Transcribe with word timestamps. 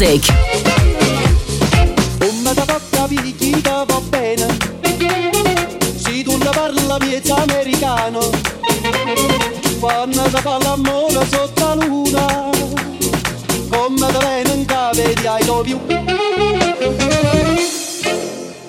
music. 0.00 0.32
Come 2.18 2.54
da 2.54 2.64
tocca 2.64 3.06
picchita 3.06 3.84
va 3.84 4.00
bene. 4.08 4.46
Se 5.96 6.22
tu 6.22 6.36
ne 6.38 6.50
parla 6.50 6.96
miezza 7.00 7.36
americano 7.36 8.20
Quando 9.78 10.22
da 10.28 10.40
fa 10.40 10.58
l'amore 10.58 11.26
sotto 11.30 11.66
la 11.66 11.74
luna. 11.74 12.50
Come 13.68 14.12
da 14.12 14.18
bene 14.18 14.52
in 14.54 14.64
cave 14.64 15.14
di 15.14 15.26
I 15.26 15.44
love 15.44 15.68
you 15.68 15.78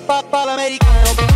Papà 0.04 0.44
l'americano 0.44 1.31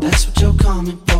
That's 0.00 0.26
what 0.26 0.40
you're 0.40 0.54
coming. 0.54 1.13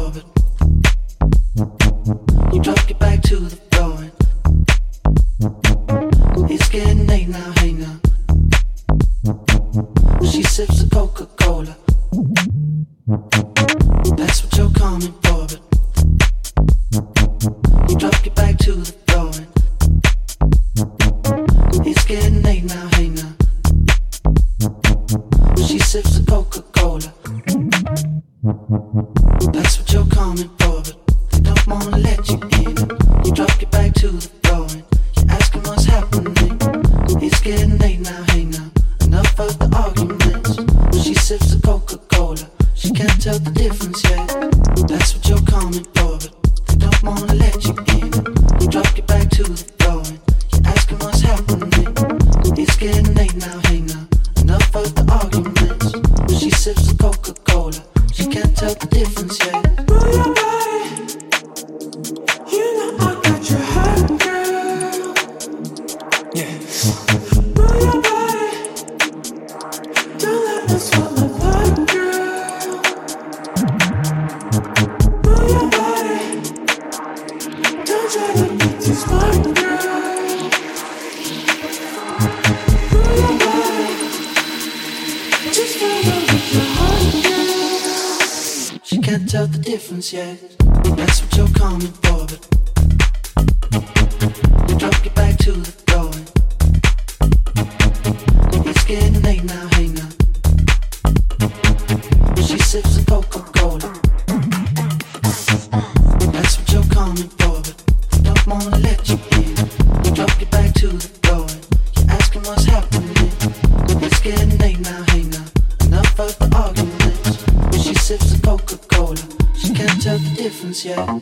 ciel. 120.85 121.14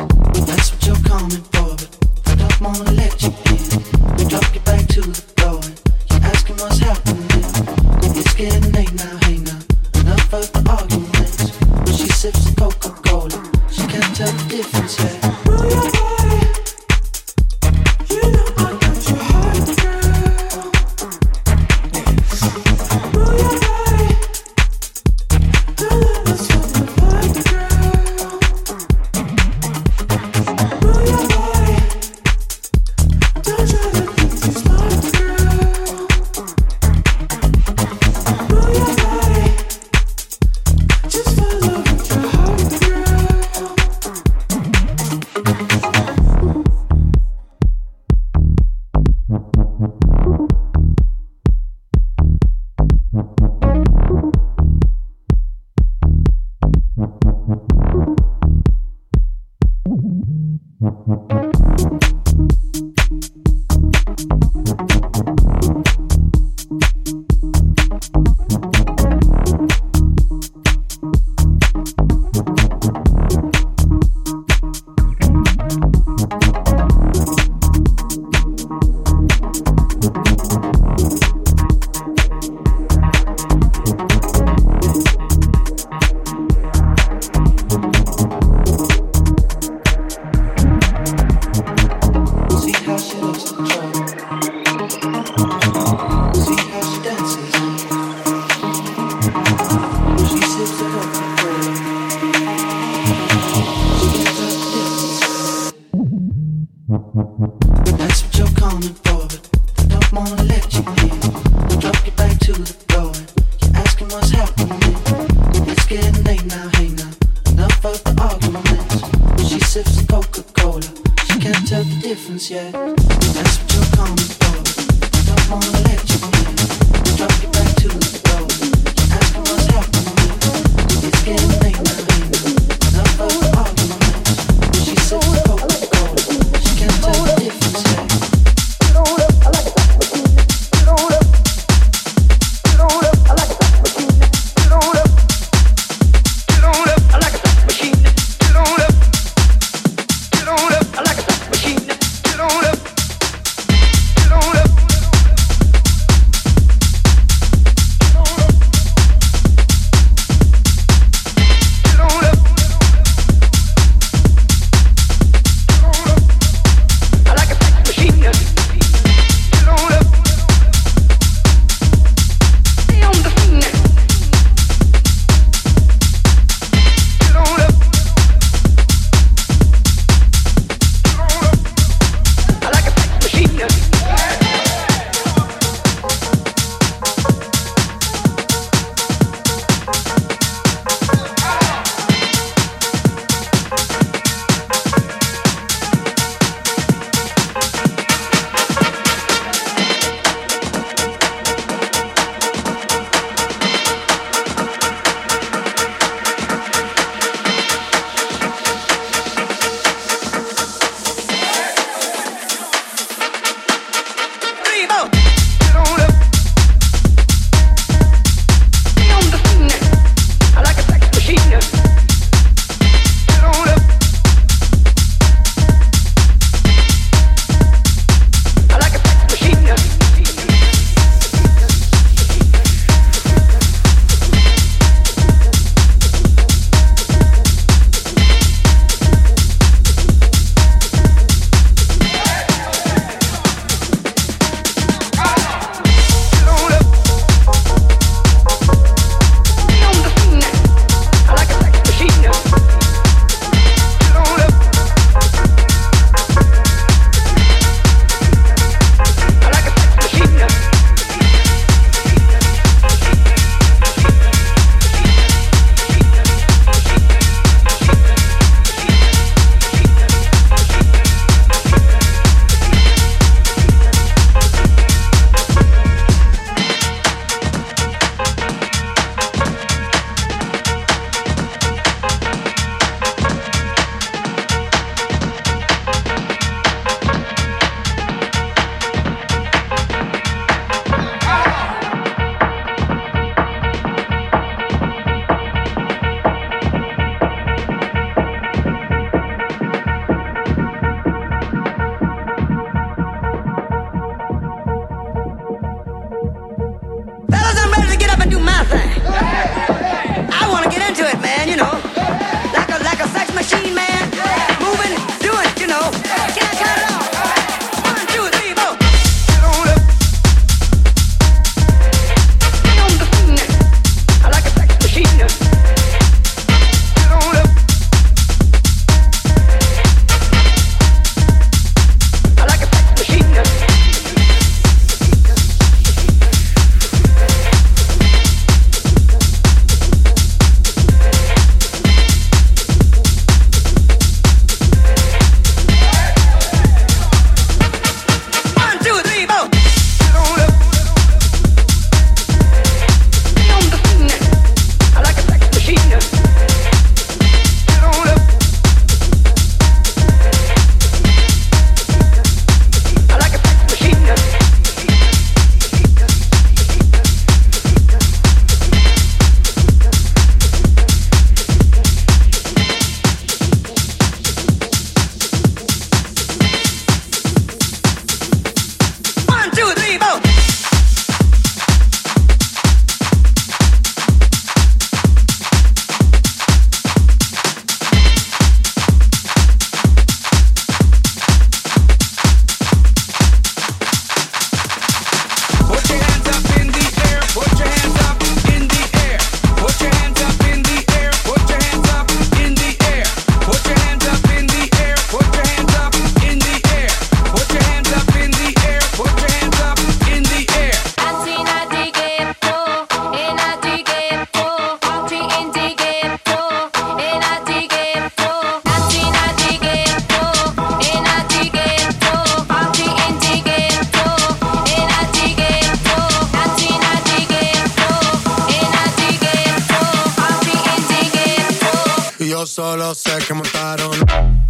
Solo 432.47 432.95
sé 432.95 433.19
que 433.27 433.35
montaron. 433.35 434.42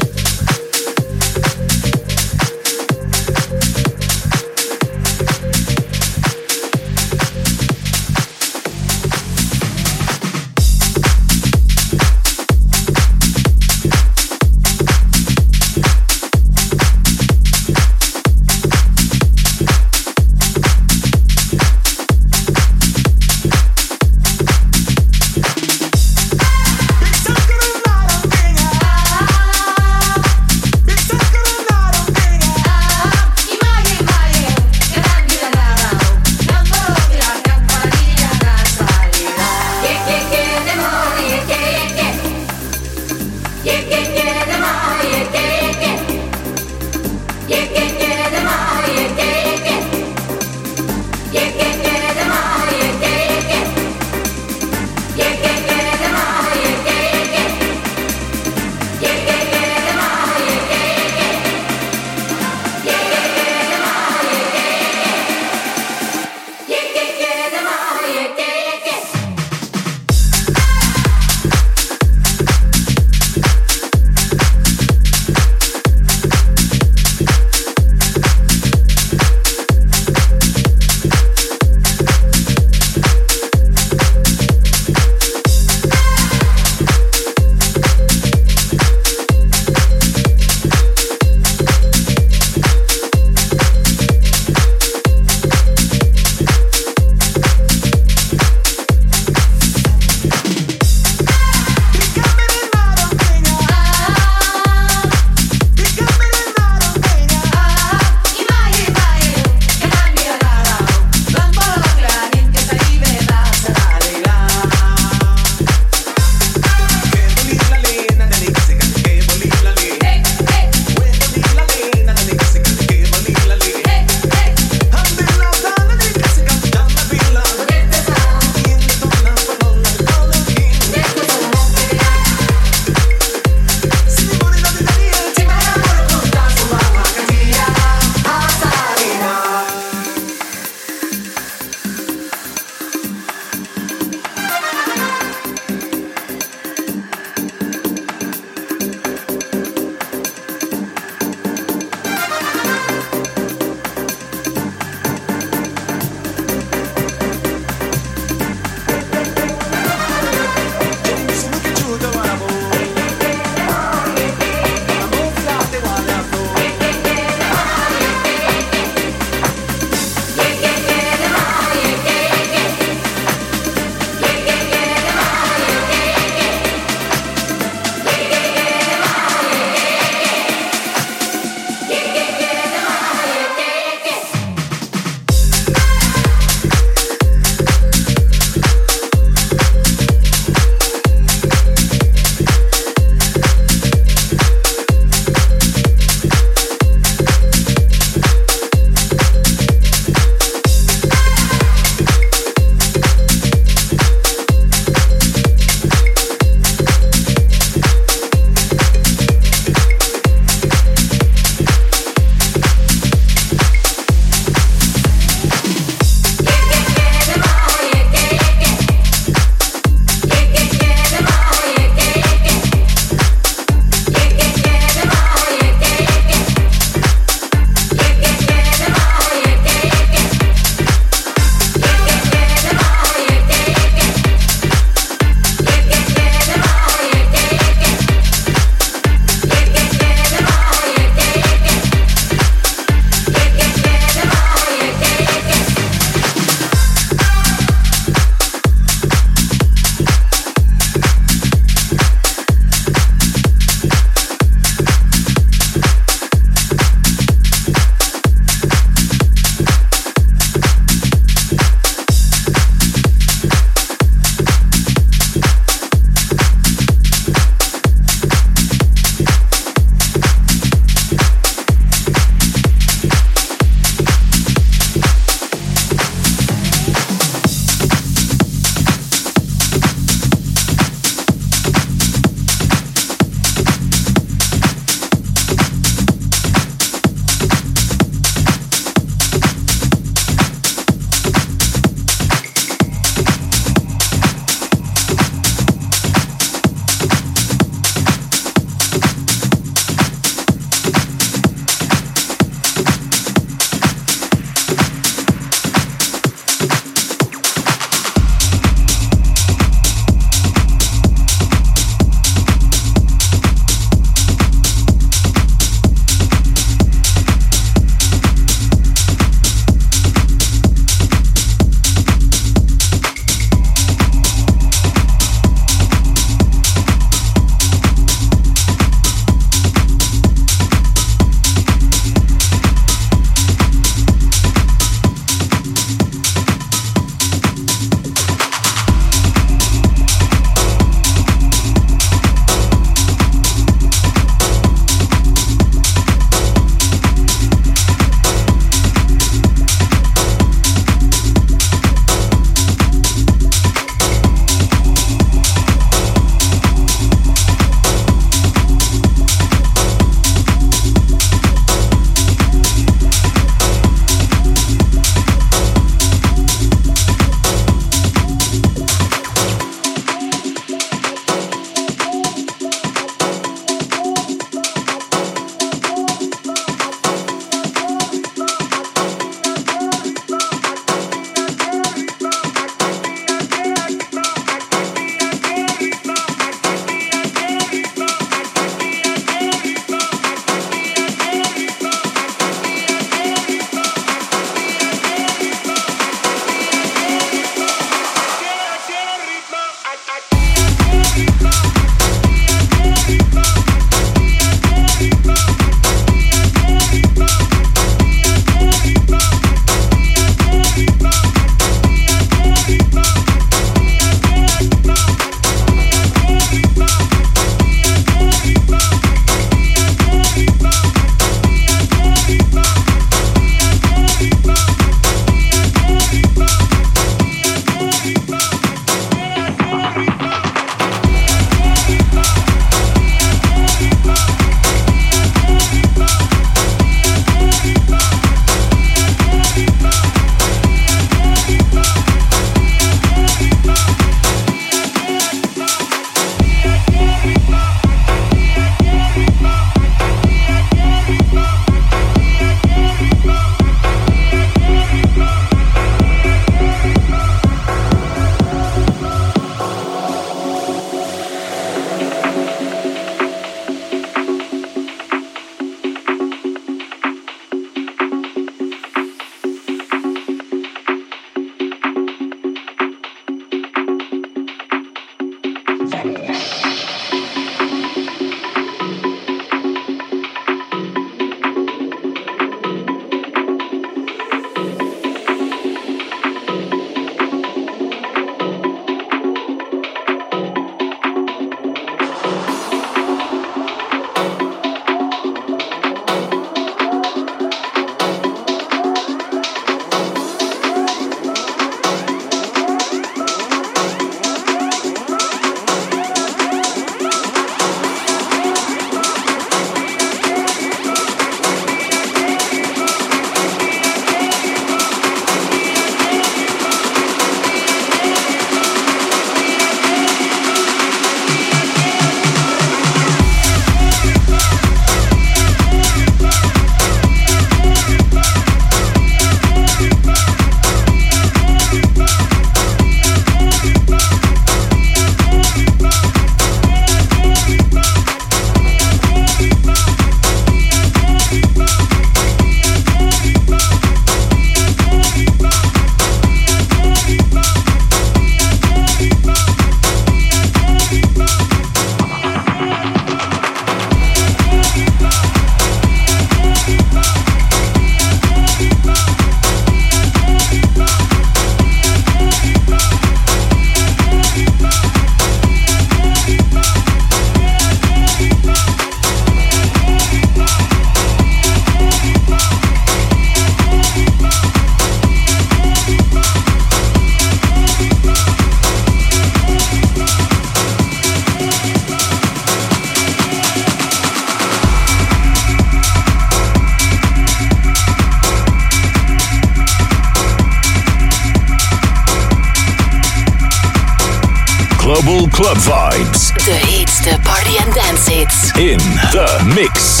Club 595.51 595.91
vibes. 595.93 596.33
The 596.45 596.53
hits, 596.53 596.99
the 597.03 597.19
party 597.23 597.57
and 597.59 597.73
dance 597.73 598.07
hits. 598.07 598.55
In 598.57 598.79
the 599.11 599.53
mix. 599.55 600.00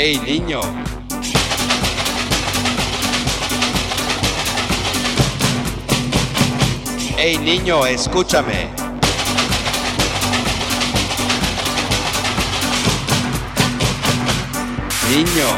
Hey, 0.00 0.16
niño. 0.24 0.60
Hey, 7.16 7.36
niño, 7.38 7.84
escúchame. 7.84 8.68
Niño. 15.10 15.48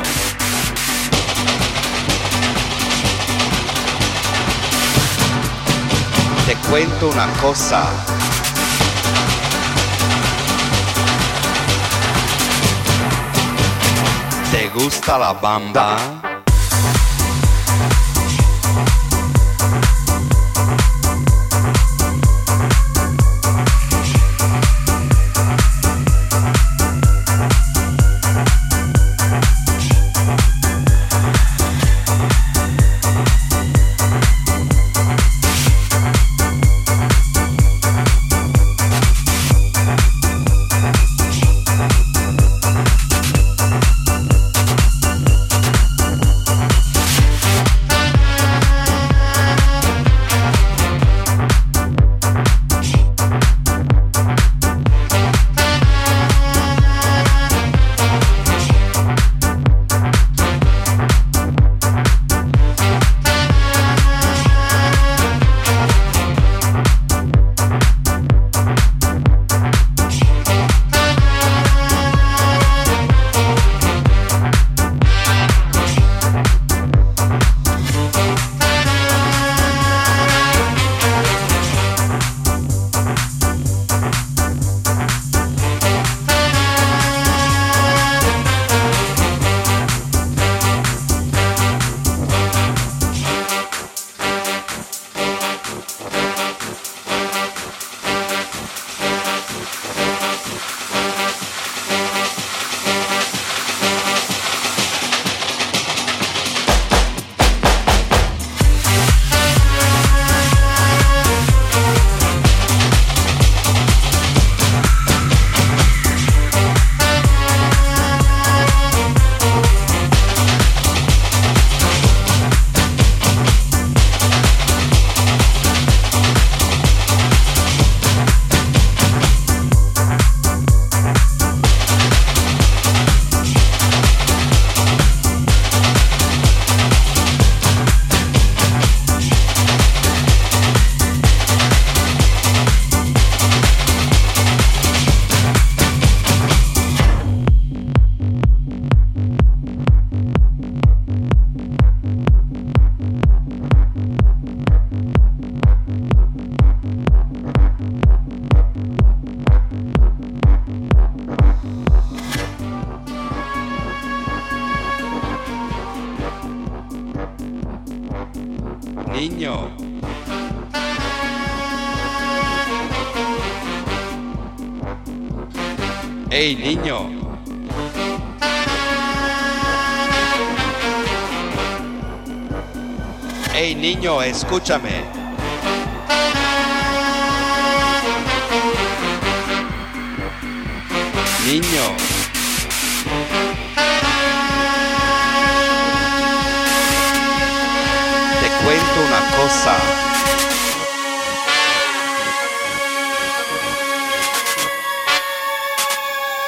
Te 6.47 6.55
cuento 6.70 7.11
una 7.11 7.26
cosa. 7.43 8.20
¿Te 14.61 14.69
gusta 14.69 15.17
la 15.19 15.33
bamba? 15.33 16.30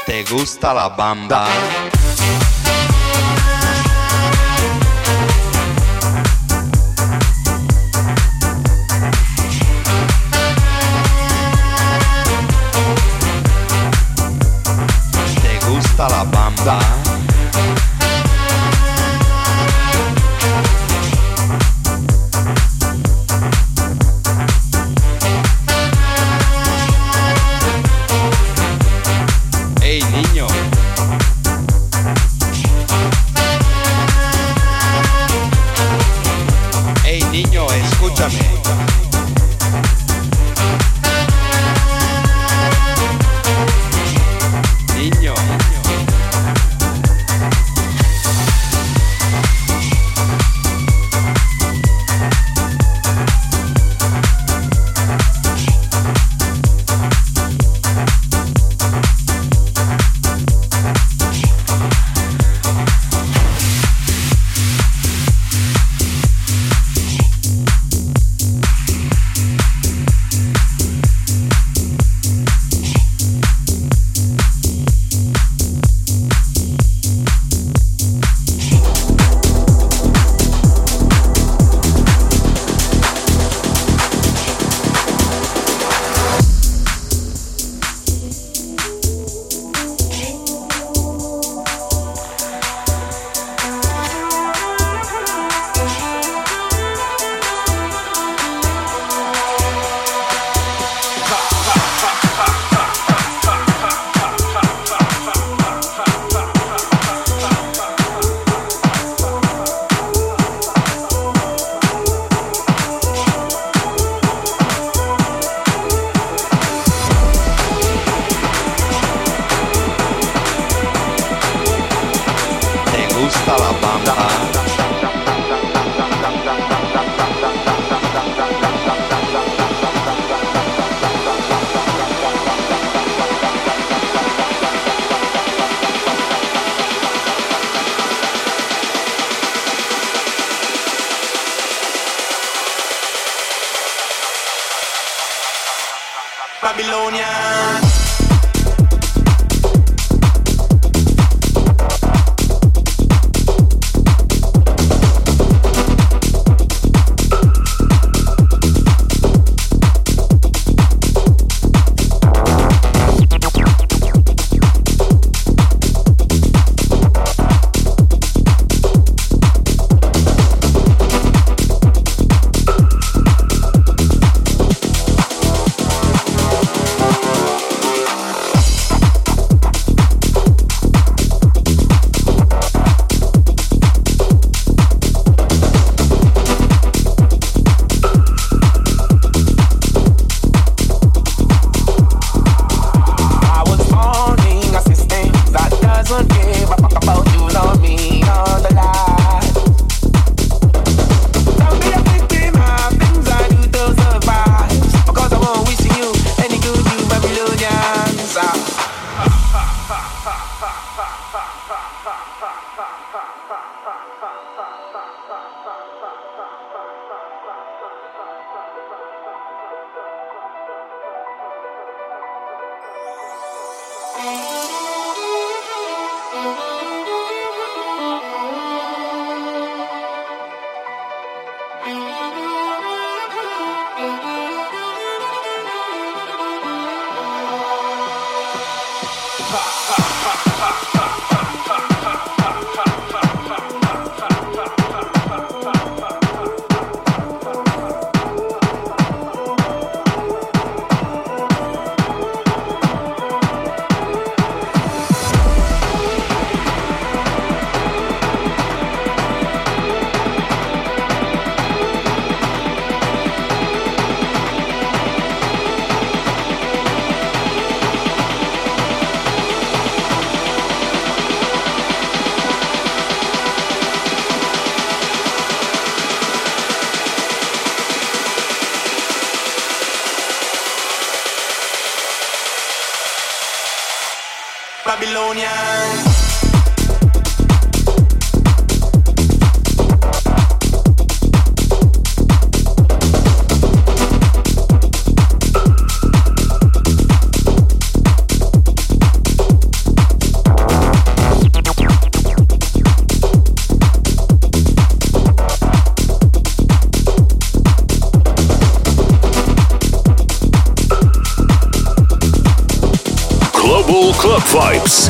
¿Te 0.06 0.24
gusta 0.24 0.74
la 0.74 0.88
bamba? 0.88 1.46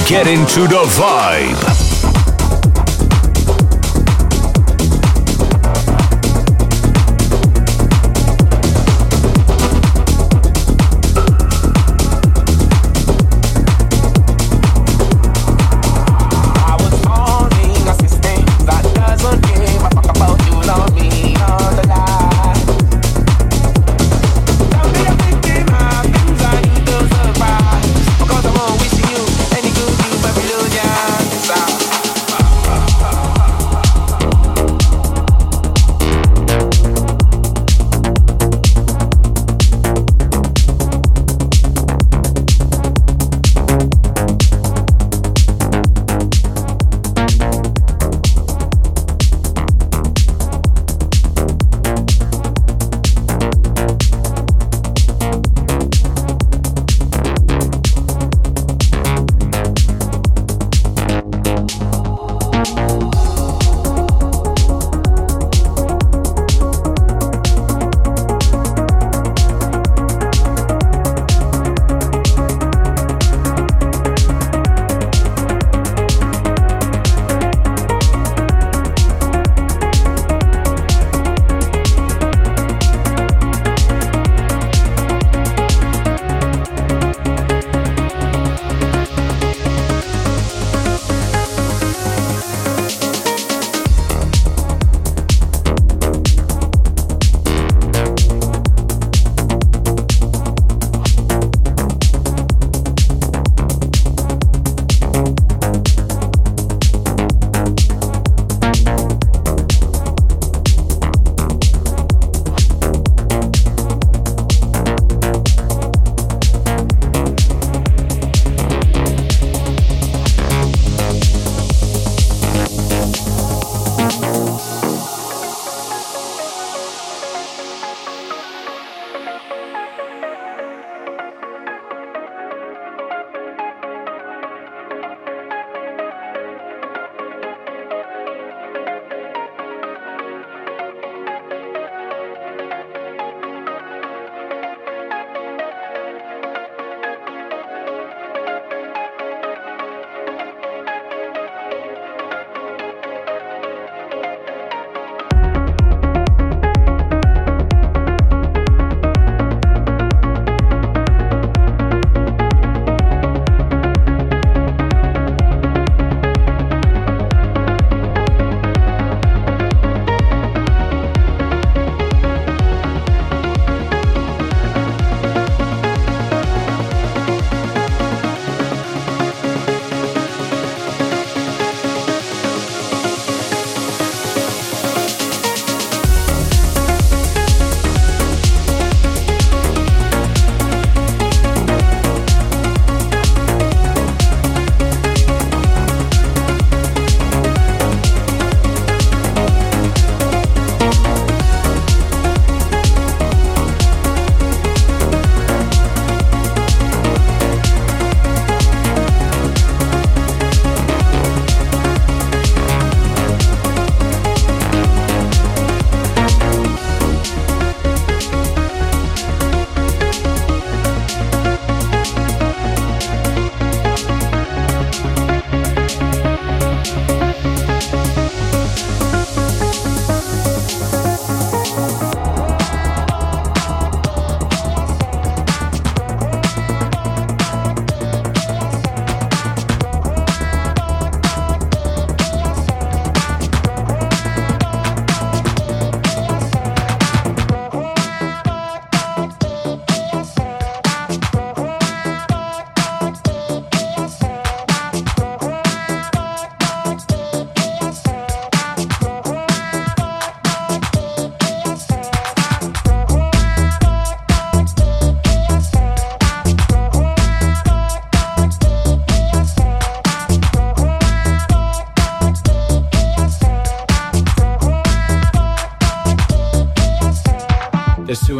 Get 0.06 0.26
into 0.26 0.66
the 0.66 0.82
vibe. 0.88 1.91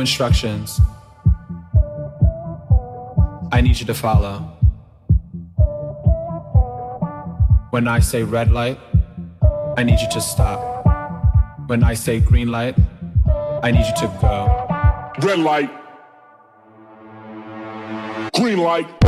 Instructions 0.02 0.80
I 3.52 3.60
need 3.60 3.78
you 3.78 3.86
to 3.86 3.94
follow. 3.94 4.38
When 7.70 7.86
I 7.86 8.00
say 8.00 8.22
red 8.22 8.50
light, 8.50 8.80
I 9.76 9.82
need 9.84 10.00
you 10.00 10.08
to 10.10 10.20
stop. 10.22 10.58
When 11.66 11.84
I 11.84 11.92
say 11.92 12.18
green 12.18 12.50
light, 12.50 12.76
I 13.62 13.70
need 13.70 13.86
you 13.86 13.96
to 14.04 14.08
go. 14.22 14.38
Red 15.26 15.38
light. 15.40 15.70
Green 18.34 18.58
light. 18.58 19.01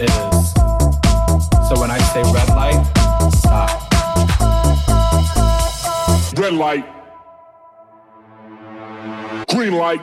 is. 0.00 0.52
So 1.68 1.78
when 1.78 1.90
I 1.90 1.98
say 2.12 2.22
red 2.22 2.48
light, 2.48 2.84
stop. 3.36 3.70
Red 6.38 6.54
light. 6.54 6.86
Green 9.48 9.74
light. 9.74 10.00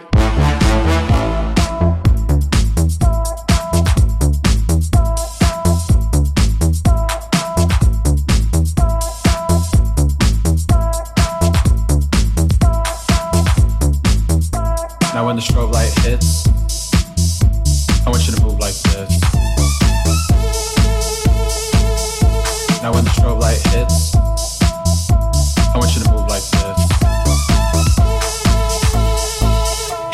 Now 15.14 15.26
when 15.26 15.36
the 15.36 15.42
strobe 15.42 15.77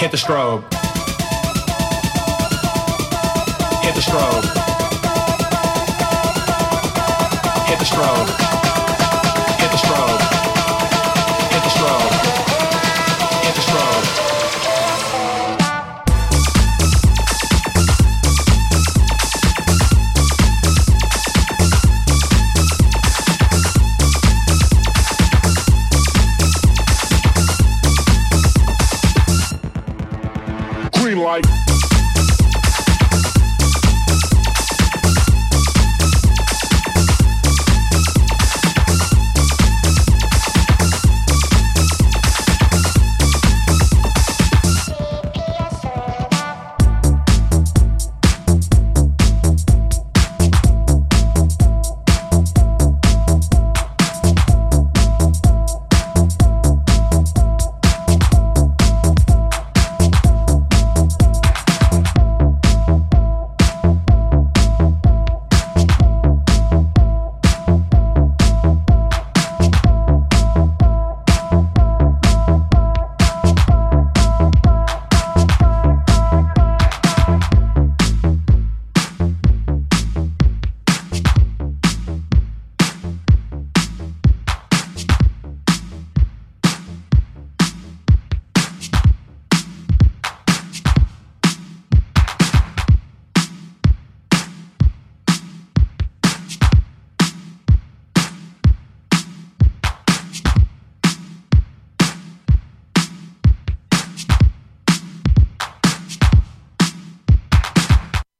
Hit 0.04 0.12
the 0.12 0.18
strobe. 0.18 0.64
Hit 3.84 3.96
the 3.96 4.02
strobe. 4.02 4.44
Hit 7.70 7.80
the 7.80 7.86
strobe. 7.86 8.63